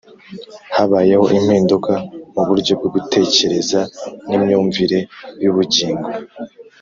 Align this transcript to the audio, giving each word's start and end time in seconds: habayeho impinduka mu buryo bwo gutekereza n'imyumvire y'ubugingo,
habayeho 0.75 1.25
impinduka 1.37 1.93
mu 2.33 2.43
buryo 2.47 2.73
bwo 2.79 2.87
gutekereza 2.95 3.79
n'imyumvire 4.27 4.99
y'ubugingo, 5.43 6.09